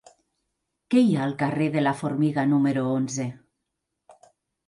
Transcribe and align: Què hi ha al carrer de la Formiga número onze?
Què 0.93 1.01
hi 1.01 1.11
ha 1.17 1.25
al 1.25 1.33
carrer 1.41 1.67
de 1.75 1.83
la 1.83 1.93
Formiga 1.99 2.45
número 2.53 2.85
onze? 2.95 3.27